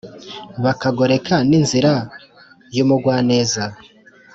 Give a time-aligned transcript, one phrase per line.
[0.63, 1.93] bakagoreka n’inzira
[2.75, 3.63] y’umugwaneza